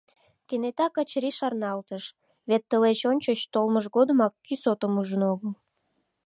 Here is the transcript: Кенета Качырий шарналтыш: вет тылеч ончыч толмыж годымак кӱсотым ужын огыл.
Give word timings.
Кенета 0.47 0.87
Качырий 0.95 1.35
шарналтыш: 1.39 2.03
вет 2.49 2.63
тылеч 2.69 2.99
ончыч 3.09 3.39
толмыж 3.53 3.85
годымак 3.95 4.33
кӱсотым 4.45 4.93
ужын 5.01 5.21
огыл. 5.33 5.51